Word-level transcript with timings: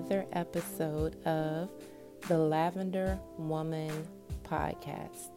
another 0.00 0.24
episode 0.32 1.14
of 1.26 1.68
the 2.26 2.38
Lavender 2.38 3.18
Woman 3.36 3.92
podcast. 4.44 5.28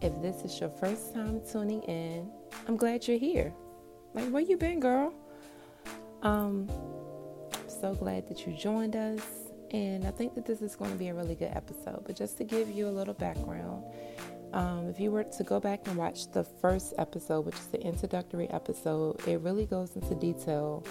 If 0.00 0.20
this 0.20 0.42
is 0.42 0.58
your 0.58 0.68
first 0.68 1.14
time 1.14 1.40
tuning 1.48 1.80
in, 1.82 2.28
I'm 2.66 2.76
glad 2.76 3.06
you're 3.06 3.18
here. 3.18 3.52
Like, 4.14 4.28
where 4.30 4.42
you 4.42 4.56
been, 4.56 4.80
girl? 4.80 5.14
Um, 6.22 6.68
so 7.68 7.94
glad 7.94 8.26
that 8.28 8.48
you 8.48 8.52
joined 8.52 8.96
us, 8.96 9.22
and 9.70 10.06
I 10.06 10.10
think 10.10 10.34
that 10.34 10.44
this 10.44 10.60
is 10.60 10.74
going 10.74 10.90
to 10.90 10.98
be 10.98 11.08
a 11.08 11.14
really 11.14 11.36
good 11.36 11.52
episode. 11.54 12.02
But 12.04 12.16
just 12.16 12.38
to 12.38 12.44
give 12.44 12.68
you 12.68 12.88
a 12.88 12.90
little 12.90 13.14
background, 13.14 13.84
um, 14.52 14.88
if 14.88 14.98
you 14.98 15.12
were 15.12 15.22
to 15.22 15.44
go 15.44 15.60
back 15.60 15.86
and 15.86 15.96
watch 15.96 16.32
the 16.32 16.42
first 16.42 16.94
episode, 16.98 17.46
which 17.46 17.54
is 17.54 17.66
the 17.66 17.80
introductory 17.80 18.50
episode, 18.50 19.20
it 19.28 19.40
really 19.40 19.66
goes 19.66 19.94
into 19.94 20.16
detail 20.16 20.84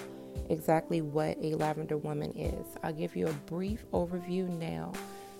exactly 0.49 1.01
what 1.01 1.37
a 1.41 1.55
lavender 1.55 1.97
woman 1.97 2.31
is. 2.37 2.65
I'll 2.83 2.93
give 2.93 3.15
you 3.15 3.27
a 3.27 3.33
brief 3.33 3.85
overview 3.91 4.47
now 4.59 4.93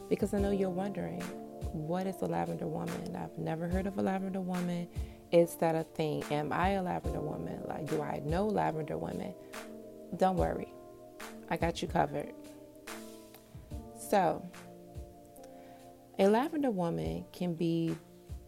because 0.09 0.33
I 0.33 0.39
know 0.39 0.51
you're 0.51 0.69
wondering 0.69 1.21
what 1.71 2.07
is 2.07 2.21
a 2.21 2.25
lavender 2.25 2.67
woman? 2.67 3.15
I've 3.15 3.37
never 3.37 3.67
heard 3.67 3.87
of 3.87 3.97
a 3.97 4.01
lavender 4.01 4.41
woman. 4.41 4.87
Is 5.31 5.55
that 5.55 5.75
a 5.75 5.83
thing? 5.83 6.23
Am 6.31 6.51
I 6.51 6.71
a 6.71 6.81
lavender 6.81 7.21
woman? 7.21 7.61
Like, 7.65 7.89
do 7.89 8.01
I 8.01 8.21
know 8.25 8.45
lavender 8.47 8.97
women? 8.97 9.33
Don't 10.17 10.35
worry, 10.35 10.73
I 11.49 11.57
got 11.57 11.81
you 11.81 11.87
covered. 11.87 12.33
So, 14.09 14.45
a 16.19 16.27
lavender 16.27 16.71
woman 16.71 17.25
can 17.31 17.53
be 17.53 17.95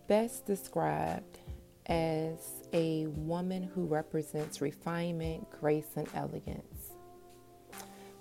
best 0.08 0.46
described 0.46 1.40
as 1.86 2.63
a 2.74 3.06
woman 3.08 3.64
who 3.64 3.86
represents 3.86 4.62
refinement, 4.62 5.48
grace, 5.52 5.92
and 5.96 6.08
elegance. 6.16 6.92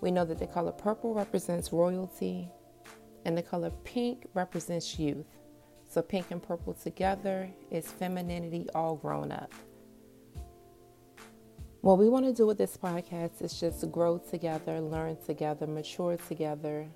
We 0.01 0.11
know 0.11 0.25
that 0.25 0.39
the 0.39 0.47
color 0.47 0.73
purple 0.73 1.15
represents 1.15 1.73
royalty, 1.73 2.49
and 3.25 3.37
the 3.37 3.43
color 3.43 3.71
pink 3.85 4.27
represents 4.35 4.99
youth. 4.99 5.27
So, 5.89 6.03
pink 6.03 6.31
and 6.31 6.43
purple 6.43 6.75
together 6.75 7.49
is 7.71 7.91
femininity 7.91 8.69
all 8.75 8.97
grown 8.97 9.31
up. 9.33 9.53
What 11.83 11.99
we 11.99 12.09
want 12.09 12.27
to 12.27 12.33
do 12.33 12.47
with 12.47 12.59
this 12.59 12.77
podcast 12.77 13.43
is 13.43 13.59
just 13.59 13.91
grow 13.91 14.19
together, 14.19 14.81
learn 14.81 15.17
together, 15.27 15.67
mature 15.67 16.17
together. 16.29 16.87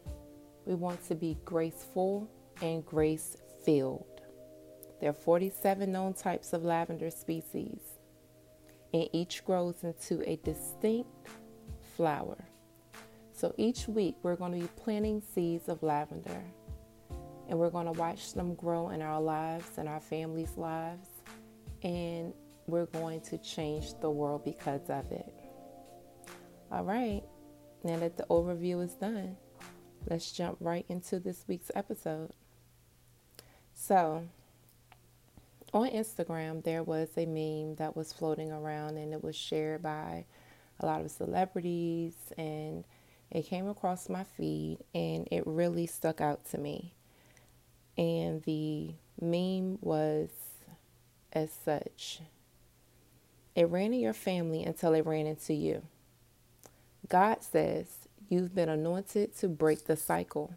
We 0.65 0.75
want 0.75 1.05
to 1.09 1.15
be 1.15 1.37
graceful 1.45 2.31
and 2.63 2.87
grace 2.87 3.37
filled. 3.65 4.16
There 5.01 5.11
are 5.11 5.15
47 5.15 5.93
known 5.93 6.15
types 6.15 6.53
of 6.53 6.65
lavender 6.65 7.11
species, 7.11 7.81
and 8.93 9.09
each 9.13 9.45
grows 9.45 9.85
into 9.85 10.23
a 10.29 10.37
distinct 10.37 11.11
flower. 11.97 12.43
So 13.33 13.55
each 13.59 13.87
week, 13.89 14.17
we're 14.23 14.37
going 14.37 14.53
to 14.53 14.61
be 14.61 14.73
planting 14.77 15.21
seeds 15.21 15.69
of 15.69 15.83
lavender, 15.83 16.43
and 17.49 17.59
we're 17.59 17.71
going 17.71 17.87
to 17.87 17.93
watch 17.93 18.33
them 18.33 18.55
grow 18.55 18.89
in 18.89 19.03
our 19.03 19.21
lives 19.21 19.77
and 19.77 19.89
our 19.89 20.01
families' 20.01 20.57
lives, 20.57 21.09
and 21.83 22.33
we're 22.67 22.87
going 22.87 23.21
to 23.21 23.37
change 23.39 23.93
the 24.01 24.11
world 24.11 24.45
because 24.45 24.89
of 24.89 25.13
it. 25.13 25.35
All 26.73 26.85
right, 26.85 27.23
now 27.85 27.99
that 27.99 28.17
the 28.17 28.25
overview 28.31 28.83
is 28.83 28.95
done, 28.95 29.37
let's 30.09 30.33
jump 30.33 30.57
right 30.61 30.87
into 30.89 31.21
this 31.21 31.45
week's 31.47 31.71
episode. 31.75 32.33
So, 33.75 34.27
on 35.73 35.91
Instagram, 35.91 36.63
there 36.63 36.83
was 36.83 37.09
a 37.17 37.27
meme 37.27 37.77
that 37.77 37.97
was 37.97 38.13
floating 38.13 38.53
around 38.53 38.97
and 38.97 39.13
it 39.13 39.23
was 39.23 39.37
shared 39.37 39.83
by 39.83 40.25
a 40.81 40.87
lot 40.87 41.01
of 41.01 41.11
celebrities 41.11 42.15
and 42.39 42.85
it 43.31 43.43
came 43.43 43.69
across 43.69 44.09
my 44.09 44.25
feed 44.25 44.79
and 44.95 45.29
it 45.31 45.43
really 45.47 45.87
stuck 45.87 46.21
out 46.21 46.45
to 46.51 46.59
me. 46.59 46.95
And 47.99 48.43
the 48.43 48.95
meme 49.21 49.79
was 49.81 50.29
as 51.33 51.51
such 51.65 52.21
it 53.57 53.71
ran 53.71 53.95
in 53.95 54.01
your 54.01 54.13
family 54.13 54.63
until 54.63 54.93
it 54.93 55.07
ran 55.07 55.27
into 55.27 55.55
you. 55.55 55.83
God 57.09 57.43
says 57.43 57.87
you've 58.29 58.55
been 58.55 58.69
anointed 58.69 59.35
to 59.39 59.49
break 59.49 59.87
the 59.87 59.97
cycle. 59.97 60.55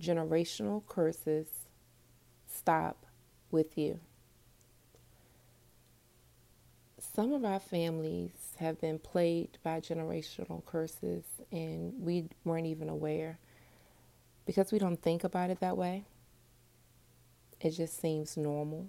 Generational 0.00 0.86
curses 0.86 1.48
stop 2.46 3.04
with 3.50 3.76
you. 3.78 4.00
Some 7.00 7.32
of 7.32 7.44
our 7.44 7.60
families 7.60 8.54
have 8.58 8.80
been 8.80 8.98
plagued 8.98 9.58
by 9.62 9.80
generational 9.80 10.64
curses, 10.64 11.24
and 11.52 11.94
we 12.00 12.28
weren't 12.44 12.66
even 12.66 12.88
aware 12.88 13.38
because 14.46 14.72
we 14.72 14.78
don't 14.78 15.00
think 15.00 15.24
about 15.24 15.50
it 15.50 15.60
that 15.60 15.76
way. 15.76 16.04
It 17.60 17.70
just 17.70 18.00
seems 18.00 18.36
normal. 18.36 18.88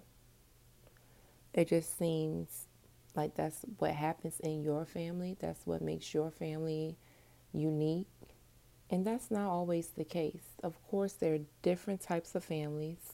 It 1.53 1.67
just 1.67 1.97
seems 1.97 2.67
like 3.15 3.35
that's 3.35 3.65
what 3.79 3.91
happens 3.91 4.39
in 4.39 4.63
your 4.63 4.85
family. 4.85 5.35
That's 5.39 5.65
what 5.65 5.81
makes 5.81 6.13
your 6.13 6.31
family 6.31 6.97
unique. 7.53 8.07
And 8.89 9.05
that's 9.05 9.29
not 9.31 9.49
always 9.49 9.89
the 9.89 10.03
case. 10.03 10.55
Of 10.63 10.75
course, 10.89 11.13
there 11.13 11.35
are 11.35 11.39
different 11.61 12.01
types 12.01 12.35
of 12.35 12.43
families. 12.43 13.13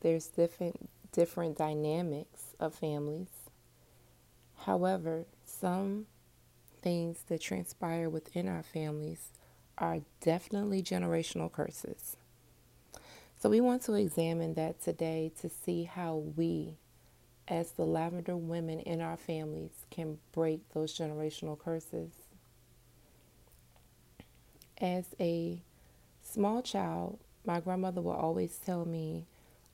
There's 0.00 0.26
different 0.26 0.88
different 1.12 1.58
dynamics 1.58 2.54
of 2.58 2.74
families. 2.74 3.28
However, 4.64 5.24
some 5.44 6.06
things 6.80 7.24
that 7.28 7.40
transpire 7.40 8.08
within 8.08 8.48
our 8.48 8.62
families 8.62 9.30
are 9.78 10.00
definitely 10.20 10.82
generational 10.82 11.50
curses. 11.50 12.16
So, 13.38 13.48
we 13.48 13.60
want 13.60 13.82
to 13.82 13.94
examine 13.94 14.54
that 14.54 14.82
today 14.82 15.32
to 15.40 15.48
see 15.48 15.84
how 15.84 16.16
we, 16.36 16.76
as 17.48 17.72
the 17.72 17.86
lavender 17.86 18.36
women 18.36 18.80
in 18.80 19.00
our 19.00 19.16
families, 19.16 19.86
can 19.90 20.18
break 20.32 20.60
those 20.74 20.96
generational 20.96 21.58
curses. 21.58 22.10
As 24.78 25.06
a 25.18 25.62
small 26.22 26.62
child, 26.62 27.18
my 27.46 27.60
grandmother 27.60 28.02
would 28.02 28.12
always 28.16 28.58
tell 28.58 28.84
me 28.84 29.26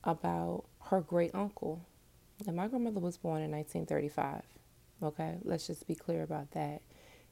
about 0.07 0.63
her 0.85 1.01
great 1.01 1.35
uncle. 1.35 1.85
And 2.47 2.55
my 2.55 2.67
grandmother 2.67 2.99
was 2.99 3.17
born 3.17 3.41
in 3.43 3.51
1935. 3.51 4.41
Okay, 5.03 5.37
let's 5.43 5.67
just 5.67 5.85
be 5.85 5.93
clear 5.93 6.23
about 6.23 6.49
that. 6.51 6.81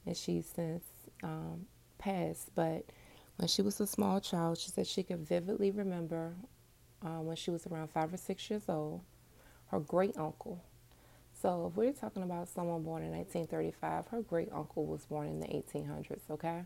And 0.04 0.16
she's 0.16 0.46
since 0.46 0.84
um, 1.24 1.66
passed, 1.98 2.54
but 2.54 2.84
when 3.36 3.48
she 3.48 3.62
was 3.62 3.80
a 3.80 3.86
small 3.86 4.20
child, 4.20 4.58
she 4.58 4.70
said 4.70 4.86
she 4.86 5.02
could 5.02 5.26
vividly 5.26 5.70
remember 5.70 6.34
uh, 7.04 7.20
when 7.20 7.36
she 7.36 7.50
was 7.50 7.66
around 7.66 7.88
five 7.88 8.12
or 8.12 8.16
six 8.16 8.48
years 8.48 8.64
old, 8.68 9.00
her 9.68 9.80
great 9.80 10.16
uncle. 10.16 10.62
So 11.32 11.66
if 11.70 11.76
we're 11.76 11.92
talking 11.92 12.22
about 12.22 12.48
someone 12.48 12.82
born 12.82 13.02
in 13.02 13.10
1935, 13.10 14.06
her 14.08 14.22
great 14.22 14.48
uncle 14.52 14.86
was 14.86 15.04
born 15.04 15.28
in 15.28 15.40
the 15.40 15.46
1800s, 15.46 16.30
okay? 16.30 16.62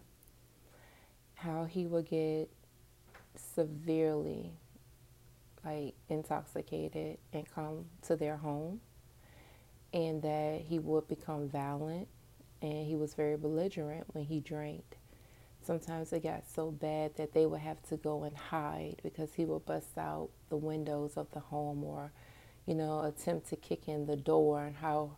How 1.34 1.64
he 1.64 1.86
would 1.86 2.08
get 2.08 2.50
severely 3.34 4.52
like 5.64 5.94
intoxicated 6.08 7.18
and 7.32 7.50
come 7.50 7.86
to 8.02 8.16
their 8.16 8.36
home 8.36 8.80
and 9.92 10.22
that 10.22 10.62
he 10.62 10.78
would 10.78 11.08
become 11.08 11.48
violent 11.48 12.08
and 12.62 12.86
he 12.86 12.96
was 12.96 13.14
very 13.14 13.36
belligerent 13.36 14.04
when 14.12 14.24
he 14.24 14.40
drank. 14.40 14.98
Sometimes 15.62 16.12
it 16.12 16.22
got 16.22 16.44
so 16.48 16.70
bad 16.70 17.16
that 17.16 17.32
they 17.32 17.46
would 17.46 17.60
have 17.60 17.82
to 17.88 17.96
go 17.96 18.24
and 18.24 18.36
hide 18.36 18.96
because 19.02 19.34
he 19.34 19.44
would 19.44 19.64
bust 19.66 19.98
out 19.98 20.30
the 20.48 20.56
windows 20.56 21.16
of 21.16 21.30
the 21.32 21.40
home 21.40 21.84
or, 21.84 22.12
you 22.66 22.74
know, 22.74 23.02
attempt 23.02 23.48
to 23.50 23.56
kick 23.56 23.88
in 23.88 24.06
the 24.06 24.16
door 24.16 24.64
and 24.64 24.76
how 24.76 25.16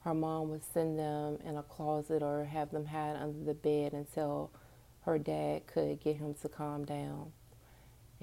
her 0.00 0.14
mom 0.14 0.50
would 0.50 0.64
send 0.64 0.98
them 0.98 1.38
in 1.44 1.56
a 1.56 1.62
closet 1.62 2.22
or 2.22 2.44
have 2.44 2.70
them 2.70 2.86
hide 2.86 3.16
under 3.16 3.44
the 3.44 3.54
bed 3.54 3.92
until 3.92 4.50
her 5.02 5.18
dad 5.18 5.66
could 5.66 6.00
get 6.00 6.16
him 6.16 6.34
to 6.34 6.48
calm 6.48 6.84
down. 6.84 7.32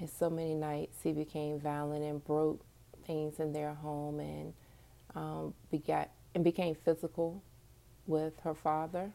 And 0.02 0.10
so 0.10 0.28
many 0.28 0.54
nights 0.56 0.96
he 1.04 1.12
became 1.12 1.60
violent 1.60 2.02
and 2.02 2.24
broke 2.24 2.60
things 3.06 3.38
in 3.38 3.52
their 3.52 3.72
home 3.72 4.18
and 4.18 4.52
um, 5.14 5.54
begat 5.70 6.10
and 6.34 6.42
became 6.42 6.74
physical 6.74 7.40
with 8.08 8.32
her 8.40 8.52
father. 8.52 9.12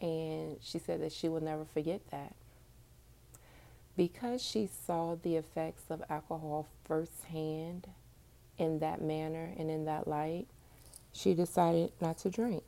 And 0.00 0.56
she 0.60 0.80
said 0.80 1.00
that 1.00 1.12
she 1.12 1.28
will 1.28 1.42
never 1.42 1.64
forget 1.64 2.00
that. 2.10 2.34
Because 3.96 4.42
she 4.42 4.68
saw 4.84 5.14
the 5.14 5.36
effects 5.36 5.84
of 5.90 6.02
alcohol 6.10 6.66
firsthand 6.84 7.86
in 8.58 8.80
that 8.80 9.00
manner 9.00 9.52
and 9.56 9.70
in 9.70 9.84
that 9.84 10.08
light, 10.08 10.48
she 11.12 11.34
decided 11.34 11.92
not 12.00 12.18
to 12.18 12.30
drink. 12.30 12.64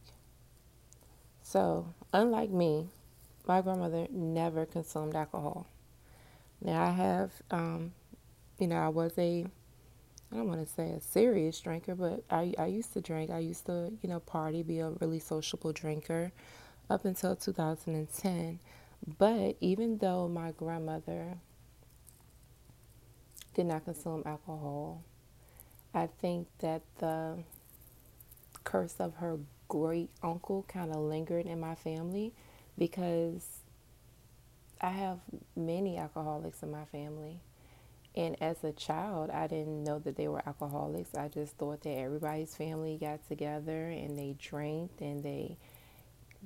So, 1.42 1.92
unlike 2.12 2.50
me, 2.50 2.86
my 3.48 3.62
grandmother 3.62 4.06
never 4.12 4.64
consumed 4.64 5.16
alcohol. 5.16 5.66
Now, 6.62 6.82
I 6.82 6.90
have, 6.90 7.30
um, 7.50 7.92
you 8.58 8.66
know, 8.66 8.76
I 8.76 8.88
was 8.88 9.12
a 9.18 9.46
I 10.32 10.36
don't 10.36 10.48
want 10.48 10.66
to 10.66 10.74
say 10.74 10.90
a 10.90 11.00
serious 11.00 11.60
drinker, 11.60 11.94
but 11.94 12.24
I, 12.30 12.52
I 12.58 12.66
used 12.66 12.92
to 12.94 13.00
drink. 13.00 13.30
I 13.30 13.38
used 13.38 13.66
to, 13.66 13.92
you 14.02 14.08
know, 14.08 14.18
party, 14.20 14.62
be 14.62 14.80
a 14.80 14.90
really 14.90 15.20
sociable 15.20 15.72
drinker 15.72 16.32
up 16.90 17.04
until 17.04 17.36
2010. 17.36 18.58
But 19.18 19.56
even 19.60 19.98
though 19.98 20.26
my 20.26 20.50
grandmother 20.50 21.38
did 23.54 23.66
not 23.66 23.84
consume 23.84 24.24
alcohol, 24.26 25.04
I 25.94 26.08
think 26.20 26.48
that 26.58 26.82
the 26.98 27.38
curse 28.64 28.96
of 28.98 29.14
her 29.16 29.38
great 29.68 30.10
uncle 30.22 30.64
kind 30.66 30.90
of 30.90 30.98
lingered 30.98 31.46
in 31.46 31.60
my 31.60 31.76
family 31.76 32.32
because 32.76 33.60
I 34.80 34.90
have 34.90 35.18
many 35.56 35.96
alcoholics 35.96 36.62
in 36.62 36.70
my 36.70 36.84
family. 36.86 37.40
And 38.14 38.40
as 38.42 38.64
a 38.64 38.72
child, 38.72 39.30
I 39.30 39.46
didn't 39.46 39.84
know 39.84 39.98
that 39.98 40.16
they 40.16 40.28
were 40.28 40.42
alcoholics. 40.46 41.14
I 41.14 41.28
just 41.28 41.56
thought 41.58 41.82
that 41.82 41.98
everybody's 41.98 42.54
family 42.54 42.96
got 42.98 43.26
together 43.28 43.88
and 43.88 44.18
they 44.18 44.36
drank 44.38 44.90
and 45.00 45.22
they, 45.22 45.58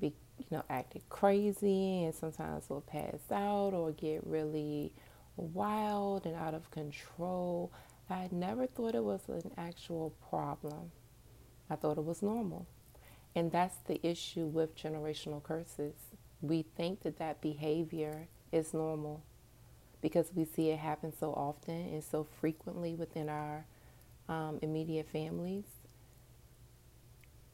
be, 0.01 0.13
you 0.39 0.47
know, 0.51 0.65
acted 0.69 1.03
crazy 1.09 2.05
and 2.05 2.15
sometimes 2.15 2.69
will 2.69 2.81
pass 2.81 3.21
out 3.31 3.73
or 3.73 3.93
get 3.93 4.27
really 4.27 4.93
wild 5.37 6.27
and 6.27 6.35
out 6.35 6.55
of 6.55 6.71
control. 6.73 7.73
I 8.09 8.29
never 8.33 8.67
thought 8.67 8.97
it 8.97 9.05
was 9.05 9.21
an 9.29 9.53
actual 9.57 10.13
problem. 10.29 10.91
I 11.69 11.77
thought 11.77 11.99
it 11.99 12.05
was 12.05 12.23
normal. 12.23 12.67
And 13.37 13.53
that's 13.53 13.77
the 13.87 14.05
issue 14.05 14.47
with 14.47 14.77
generational 14.77 15.41
curses. 15.41 15.95
We 16.43 16.65
think 16.77 17.03
that 17.03 17.19
that 17.19 17.41
behavior 17.41 18.29
is 18.53 18.73
normal 18.73 19.23
because 20.01 20.31
we 20.35 20.45
see 20.45 20.71
it 20.71 20.79
happen 20.79 21.13
so 21.19 21.33
often 21.33 21.75
and 21.75 22.03
so 22.03 22.27
frequently 22.41 22.95
within 22.95 23.29
our 23.29 23.67
um, 24.29 24.59
immediate 24.63 25.09
families. 25.09 25.65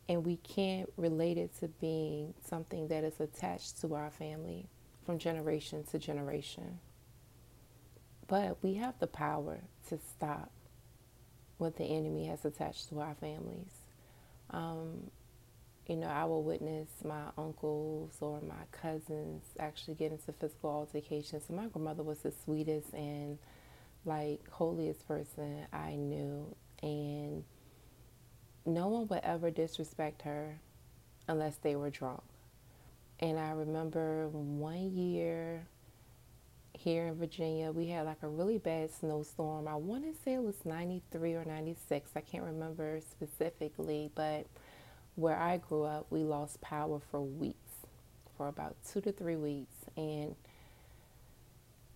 And 0.09 0.25
we 0.25 0.37
can't 0.37 0.89
relate 0.97 1.37
it 1.37 1.59
to 1.59 1.69
being 1.69 2.35
something 2.45 2.87
that 2.89 3.03
is 3.03 3.19
attached 3.19 3.81
to 3.81 3.95
our 3.95 4.11
family 4.11 4.67
from 5.05 5.19
generation 5.19 5.83
to 5.91 5.99
generation. 5.99 6.79
But 8.29 8.59
we 8.63 8.75
have 8.75 8.99
the 9.01 9.09
power 9.09 9.59
to 9.89 9.99
stop 9.99 10.51
what 11.59 11.77
the 11.77 11.85
enemy 11.85 12.27
has 12.27 12.45
attached 12.45 12.89
to 12.91 13.01
our 13.01 13.15
families. 13.15 13.73
Um, 14.51 15.11
you 15.87 15.97
know, 15.97 16.09
I 16.09 16.25
will 16.25 16.43
witness 16.43 16.89
my 17.05 17.23
uncles 17.39 18.17
or 18.21 18.41
my 18.41 18.65
cousins 18.73 19.45
actually 19.59 19.95
get 19.95 20.11
into 20.11 20.33
physical 20.33 20.71
altercations. 20.71 21.45
And 21.49 21.57
my 21.57 21.67
grandmother 21.67 22.03
was 22.03 22.19
the 22.19 22.33
sweetest 22.45 22.93
and 22.93 23.39
like 24.05 24.49
holiest 24.51 25.07
person 25.07 25.67
I 25.73 25.95
knew. 25.95 26.55
And 26.83 27.45
no 28.65 28.89
one 28.89 29.07
would 29.09 29.21
ever 29.23 29.51
disrespect 29.51 30.23
her 30.23 30.59
unless 31.29 31.57
they 31.57 31.77
were 31.77 31.91
drunk. 31.91 32.23
And 33.21 33.39
I 33.39 33.53
remember 33.53 34.29
one 34.29 34.95
year 34.95 35.67
here 36.73 37.07
in 37.07 37.15
Virginia, 37.15 37.73
we 37.73 37.87
had 37.89 38.05
like 38.07 38.23
a 38.23 38.29
really 38.29 38.59
bad 38.59 38.93
snowstorm. 38.93 39.67
I 39.67 39.77
want 39.77 40.05
to 40.05 40.23
say 40.23 40.35
it 40.35 40.43
was 40.43 40.57
93 40.65 41.35
or 41.35 41.45
96. 41.45 42.11
I 42.15 42.21
can't 42.21 42.45
remember 42.45 43.01
specifically, 43.01 44.11
but 44.15 44.47
where 45.17 45.37
I 45.37 45.57
grew 45.57 45.83
up, 45.83 46.07
we 46.11 46.21
lost 46.21 46.61
power 46.61 47.01
for 47.11 47.21
weeks, 47.21 47.57
for 48.37 48.49
about 48.49 48.77
two 48.91 49.01
to 49.01 49.13
three 49.13 49.37
weeks. 49.37 49.75
And 49.97 50.37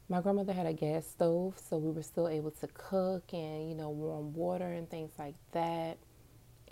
my 0.08 0.20
grandmother 0.20 0.52
had 0.52 0.66
a 0.66 0.72
gas 0.72 1.06
stove, 1.06 1.54
so 1.56 1.76
we 1.76 1.92
were 1.92 2.02
still 2.02 2.28
able 2.28 2.50
to 2.50 2.66
cook 2.68 3.32
and, 3.32 3.68
you 3.68 3.76
know, 3.76 3.90
warm 3.90 4.34
water 4.34 4.72
and 4.72 4.90
things 4.90 5.12
like 5.18 5.36
that. 5.52 5.98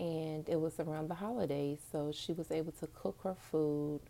And 0.01 0.49
it 0.49 0.59
was 0.59 0.81
around 0.81 1.09
the 1.09 1.15
holidays, 1.15 1.79
so 1.93 2.13
she 2.13 2.33
was 2.33 2.51
able 2.51 2.73
to 2.73 2.87
cook 2.89 3.19
her 3.25 3.37
food 3.51 4.01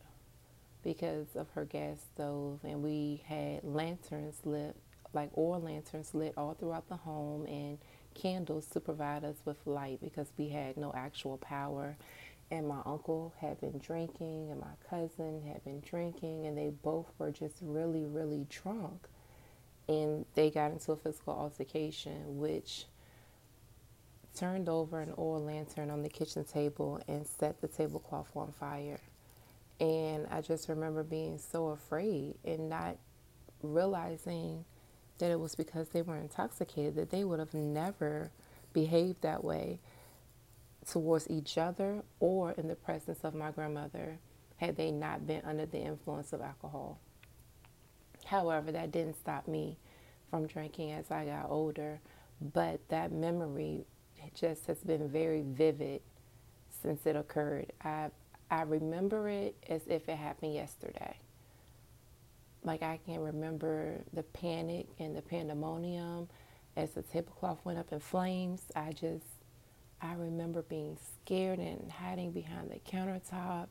because 0.85 1.35
of 1.35 1.51
her 1.51 1.65
gas 1.65 1.99
stove. 2.15 2.61
And 2.63 2.83
we 2.83 3.23
had 3.27 3.65
lanterns 3.65 4.41
lit, 4.45 4.77
like 5.13 5.31
oil 5.37 5.61
lanterns 5.61 6.15
lit 6.15 6.35
all 6.37 6.55
throughout 6.55 6.89
the 6.89 6.97
home, 6.97 7.47
and 7.47 7.79
candles 8.15 8.67
to 8.67 8.81
provide 8.81 9.25
us 9.25 9.37
with 9.45 9.57
light 9.67 9.99
because 10.03 10.29
we 10.37 10.49
had 10.49 10.77
no 10.77 10.93
actual 10.95 11.39
power 11.39 11.97
and 12.51 12.67
my 12.67 12.81
uncle 12.87 13.35
had 13.41 13.61
been 13.61 13.79
drinking 13.79 14.51
and 14.51 14.61
my 14.61 14.67
cousin 14.89 15.43
had 15.47 15.63
been 15.65 15.81
drinking 15.81 16.47
and 16.47 16.57
they 16.57 16.71
both 16.83 17.07
were 17.19 17.31
just 17.31 17.57
really 17.61 18.05
really 18.05 18.47
drunk. 18.49 19.07
And 19.89 20.27
they 20.35 20.51
got 20.51 20.71
into 20.71 20.93
a 20.93 20.97
physical 20.97 21.33
altercation 21.33 22.39
which 22.39 22.85
turned 24.37 24.69
over 24.69 25.01
an 25.01 25.15
oil 25.19 25.43
lantern 25.43 25.91
on 25.91 26.03
the 26.03 26.09
kitchen 26.09 26.45
table 26.45 27.01
and 27.09 27.27
set 27.27 27.61
the 27.61 27.69
tablecloth 27.69 28.31
on 28.37 28.53
fire. 28.53 29.01
And 29.81 30.27
i 30.31 30.41
just 30.41 30.69
remember 30.69 31.03
being 31.03 31.39
so 31.39 31.69
afraid 31.69 32.35
and 32.45 32.69
not 32.69 32.97
realizing 33.63 34.65
that 35.19 35.31
it 35.31 35.39
was 35.39 35.55
because 35.55 35.89
they 35.89 36.03
were 36.03 36.17
intoxicated 36.17 36.95
that 36.97 37.11
they 37.11 37.25
would 37.25 37.39
have 37.39 37.55
never 37.55 38.31
behaved 38.73 39.23
that 39.23 39.43
way 39.43 39.79
towards 40.91 41.29
each 41.29 41.59
other 41.59 42.03
or 42.21 42.53
in 42.53 42.69
the 42.69 42.75
presence 42.75 43.21
of 43.23 43.35
my 43.35 43.51
grandmother 43.51 44.19
had 44.57 44.77
they 44.77 44.91
not 44.91 45.27
been 45.27 45.43
under 45.45 45.67
the 45.67 45.79
influence 45.79 46.33
of 46.33 46.41
alcohol. 46.41 46.99
However, 48.25 48.73
that 48.73 48.91
didn't 48.91 49.19
stop 49.19 49.47
me 49.49 49.79
from 50.31 50.47
drinking 50.47 50.93
as 50.93 51.11
I 51.11 51.25
got 51.27 51.51
older, 51.51 52.01
but 52.41 52.81
that 52.89 53.13
memory 53.13 53.87
just 54.35 54.67
has 54.67 54.79
been 54.79 55.09
very 55.09 55.43
vivid 55.43 56.03
since 56.83 57.07
it 57.07 57.17
occurred. 57.17 57.73
I 57.83 58.11
I 58.51 58.63
remember 58.63 59.29
it 59.29 59.57
as 59.69 59.83
if 59.87 60.09
it 60.09 60.17
happened 60.17 60.55
yesterday. 60.55 61.17
Like 62.65 62.83
I 62.83 62.99
can 63.05 63.21
remember 63.21 64.01
the 64.13 64.23
panic 64.23 64.87
and 64.99 65.15
the 65.15 65.23
pandemonium 65.23 66.29
as 66.77 66.91
the 66.91 67.03
tablecloth 67.03 67.59
went 67.65 67.79
up 67.79 67.93
in 67.93 68.01
flames. 68.01 68.63
I 68.75 68.93
just 68.93 69.25
I 70.01 70.15
remember 70.15 70.63
being 70.63 70.97
scared 71.17 71.59
and 71.59 71.91
hiding 71.91 72.33
behind 72.33 72.71
the 72.71 72.81
countertop. 72.91 73.69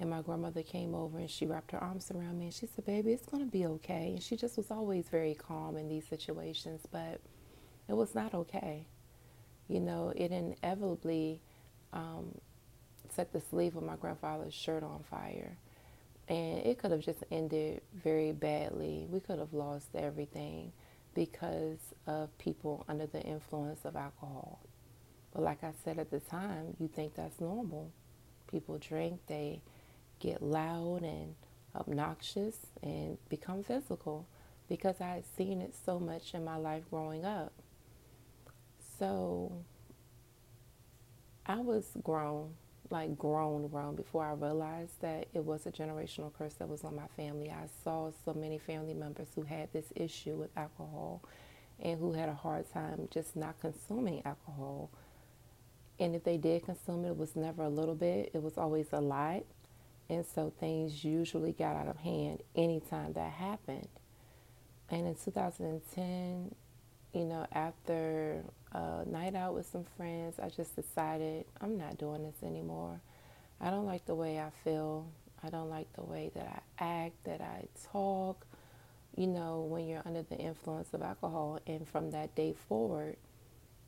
And 0.00 0.10
my 0.10 0.22
grandmother 0.22 0.62
came 0.62 0.94
over 0.94 1.18
and 1.18 1.28
she 1.28 1.46
wrapped 1.46 1.72
her 1.72 1.78
arms 1.78 2.10
around 2.12 2.38
me 2.38 2.46
and 2.46 2.54
she 2.54 2.66
said, 2.66 2.86
Baby, 2.86 3.12
it's 3.12 3.26
going 3.26 3.44
to 3.44 3.50
be 3.50 3.66
okay. 3.66 4.12
And 4.12 4.22
she 4.22 4.36
just 4.36 4.56
was 4.56 4.70
always 4.70 5.08
very 5.08 5.34
calm 5.34 5.76
in 5.76 5.88
these 5.88 6.06
situations, 6.06 6.82
but 6.90 7.20
it 7.88 7.94
was 7.94 8.14
not 8.14 8.32
okay. 8.32 8.86
You 9.68 9.80
know, 9.80 10.12
it 10.14 10.30
inevitably 10.30 11.40
um, 11.92 12.32
set 13.10 13.32
the 13.32 13.40
sleeve 13.40 13.76
of 13.76 13.82
my 13.82 13.96
grandfather's 13.96 14.54
shirt 14.54 14.82
on 14.82 15.02
fire. 15.10 15.56
And 16.28 16.58
it 16.60 16.78
could 16.78 16.92
have 16.92 17.00
just 17.00 17.24
ended 17.30 17.80
very 17.92 18.32
badly. 18.32 19.06
We 19.10 19.20
could 19.20 19.38
have 19.38 19.52
lost 19.52 19.88
everything 19.94 20.72
because 21.14 21.78
of 22.06 22.36
people 22.38 22.84
under 22.88 23.06
the 23.06 23.20
influence 23.22 23.84
of 23.84 23.96
alcohol. 23.96 24.60
But 25.38 25.44
like 25.44 25.62
I 25.62 25.70
said 25.84 26.00
at 26.00 26.10
the 26.10 26.18
time, 26.18 26.74
you 26.80 26.88
think 26.88 27.14
that's 27.14 27.40
normal. 27.40 27.92
People 28.50 28.76
drink, 28.76 29.20
they 29.28 29.62
get 30.18 30.42
loud 30.42 31.04
and 31.04 31.36
obnoxious 31.76 32.56
and 32.82 33.18
become 33.28 33.62
physical 33.62 34.26
because 34.68 34.96
I 35.00 35.10
had 35.10 35.24
seen 35.36 35.60
it 35.60 35.76
so 35.86 36.00
much 36.00 36.34
in 36.34 36.44
my 36.44 36.56
life 36.56 36.82
growing 36.90 37.24
up. 37.24 37.52
So 38.98 39.52
I 41.46 41.60
was 41.60 41.86
grown, 42.02 42.54
like 42.90 43.16
grown, 43.16 43.68
grown 43.68 43.94
before 43.94 44.26
I 44.26 44.32
realized 44.32 45.00
that 45.02 45.28
it 45.32 45.44
was 45.44 45.66
a 45.66 45.70
generational 45.70 46.32
curse 46.36 46.54
that 46.54 46.68
was 46.68 46.82
on 46.82 46.96
my 46.96 47.06
family. 47.16 47.48
I 47.48 47.68
saw 47.84 48.10
so 48.24 48.34
many 48.34 48.58
family 48.58 48.94
members 48.94 49.28
who 49.36 49.42
had 49.42 49.72
this 49.72 49.92
issue 49.94 50.34
with 50.34 50.50
alcohol 50.56 51.22
and 51.78 52.00
who 52.00 52.12
had 52.12 52.28
a 52.28 52.34
hard 52.34 52.68
time 52.72 53.06
just 53.12 53.36
not 53.36 53.60
consuming 53.60 54.26
alcohol 54.26 54.90
and 56.00 56.14
if 56.14 56.24
they 56.24 56.36
did 56.36 56.64
consume 56.64 57.04
it, 57.04 57.08
it 57.08 57.16
was 57.16 57.34
never 57.36 57.62
a 57.62 57.68
little 57.68 57.94
bit, 57.94 58.30
it 58.34 58.42
was 58.42 58.56
always 58.56 58.86
a 58.92 59.00
lot. 59.00 59.44
And 60.10 60.24
so 60.24 60.52
things 60.58 61.04
usually 61.04 61.52
got 61.52 61.76
out 61.76 61.88
of 61.88 61.98
hand 61.98 62.42
anytime 62.56 63.12
that 63.12 63.30
happened. 63.30 63.88
And 64.90 65.06
in 65.06 65.14
2010, 65.14 66.54
you 67.12 67.24
know, 67.24 67.46
after 67.52 68.42
a 68.72 69.04
night 69.06 69.34
out 69.34 69.54
with 69.54 69.66
some 69.66 69.84
friends, 69.96 70.38
I 70.38 70.48
just 70.48 70.74
decided 70.76 71.44
I'm 71.60 71.76
not 71.76 71.98
doing 71.98 72.22
this 72.22 72.42
anymore. 72.42 73.00
I 73.60 73.70
don't 73.70 73.86
like 73.86 74.06
the 74.06 74.14
way 74.14 74.38
I 74.38 74.50
feel. 74.64 75.06
I 75.42 75.50
don't 75.50 75.68
like 75.68 75.92
the 75.92 76.04
way 76.04 76.30
that 76.34 76.62
I 76.80 76.84
act, 76.84 77.24
that 77.24 77.40
I 77.40 77.66
talk, 77.92 78.46
you 79.14 79.26
know, 79.26 79.66
when 79.68 79.86
you're 79.86 80.02
under 80.06 80.22
the 80.22 80.36
influence 80.36 80.94
of 80.94 81.02
alcohol. 81.02 81.60
And 81.66 81.86
from 81.86 82.12
that 82.12 82.34
day 82.34 82.54
forward, 82.68 83.16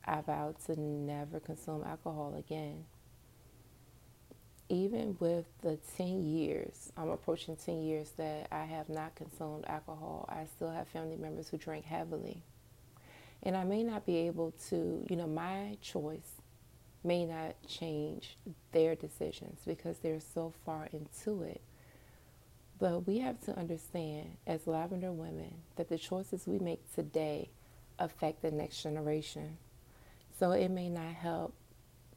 I 0.05 0.21
vowed 0.21 0.55
to 0.65 0.79
never 0.79 1.39
consume 1.39 1.83
alcohol 1.83 2.35
again. 2.37 2.85
Even 4.69 5.17
with 5.19 5.45
the 5.61 5.77
10 5.97 6.23
years, 6.23 6.91
I'm 6.95 7.09
approaching 7.09 7.57
10 7.57 7.83
years 7.83 8.11
that 8.17 8.47
I 8.51 8.63
have 8.63 8.87
not 8.89 9.15
consumed 9.15 9.65
alcohol, 9.67 10.25
I 10.29 10.45
still 10.45 10.71
have 10.71 10.87
family 10.87 11.17
members 11.17 11.49
who 11.49 11.57
drink 11.57 11.85
heavily. 11.85 12.41
And 13.43 13.57
I 13.57 13.63
may 13.63 13.83
not 13.83 14.05
be 14.05 14.17
able 14.27 14.53
to, 14.69 15.05
you 15.09 15.15
know, 15.15 15.27
my 15.27 15.77
choice 15.81 16.41
may 17.03 17.25
not 17.25 17.55
change 17.67 18.37
their 18.71 18.95
decisions 18.95 19.59
because 19.65 19.97
they're 19.97 20.19
so 20.19 20.53
far 20.65 20.87
into 20.93 21.41
it. 21.43 21.61
But 22.79 23.07
we 23.07 23.19
have 23.19 23.39
to 23.41 23.57
understand 23.57 24.37
as 24.47 24.67
lavender 24.67 25.11
women 25.11 25.53
that 25.75 25.89
the 25.89 25.97
choices 25.97 26.47
we 26.47 26.59
make 26.59 26.93
today 26.95 27.49
affect 27.99 28.41
the 28.41 28.51
next 28.51 28.81
generation. 28.81 29.57
So 30.41 30.53
it 30.53 30.71
may 30.71 30.89
not 30.89 31.13
help 31.13 31.53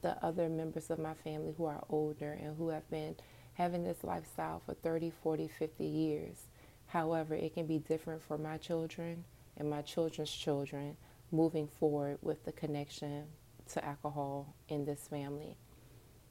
the 0.01 0.17
other 0.25 0.49
members 0.49 0.89
of 0.89 0.97
my 0.97 1.13
family 1.13 1.53
who 1.55 1.65
are 1.65 1.83
older 1.89 2.31
and 2.31 2.57
who 2.57 2.69
have 2.69 2.89
been 2.89 3.15
having 3.53 3.83
this 3.83 4.03
lifestyle 4.03 4.63
for 4.65 4.73
30, 4.73 5.11
40, 5.21 5.47
50 5.47 5.85
years. 5.85 6.47
However, 6.87 7.35
it 7.35 7.53
can 7.53 7.67
be 7.67 7.77
different 7.77 8.23
for 8.23 8.39
my 8.39 8.57
children 8.57 9.25
and 9.57 9.69
my 9.69 9.83
children's 9.83 10.31
children 10.31 10.97
moving 11.31 11.67
forward 11.67 12.17
with 12.23 12.43
the 12.45 12.51
connection 12.51 13.25
to 13.73 13.85
alcohol 13.85 14.55
in 14.69 14.85
this 14.85 15.07
family. 15.07 15.55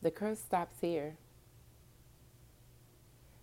The 0.02 0.10
curse 0.10 0.40
stops 0.40 0.80
here. 0.80 1.16